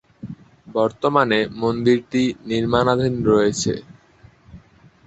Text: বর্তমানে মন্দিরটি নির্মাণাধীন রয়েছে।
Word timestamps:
বর্তমানে 0.67 1.39
মন্দিরটি 1.61 2.21
নির্মাণাধীন 2.49 3.15
রয়েছে। 3.29 3.73